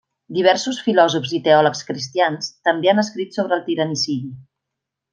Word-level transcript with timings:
Diversos 0.35 0.79
filòsofs 0.85 1.33
i 1.39 1.41
teòlegs 1.49 1.87
cristians 1.91 2.49
també 2.71 2.93
han 2.95 3.05
escrit 3.07 3.41
sobre 3.41 3.59
el 3.59 3.65
tiranicidi. 3.71 4.35